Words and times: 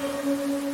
Música 0.00 0.69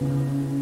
Thank 0.00 0.57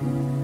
Thank 0.00 0.39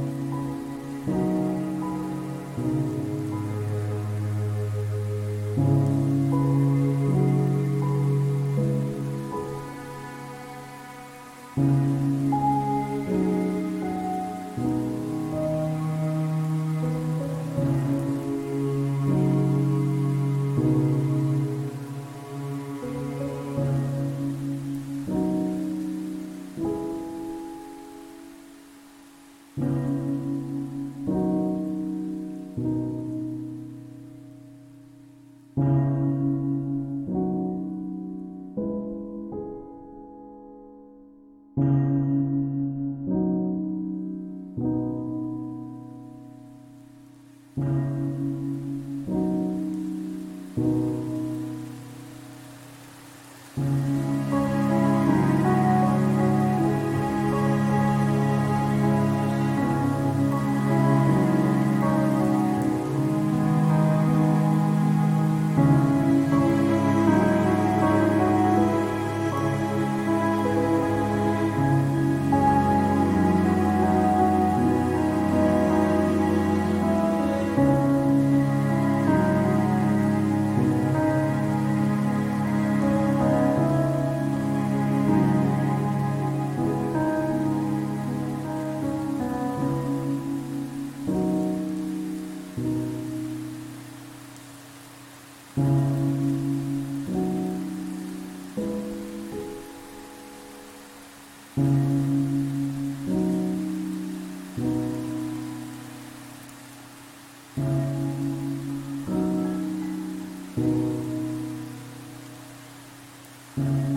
Mm-hmm. 113.59 113.95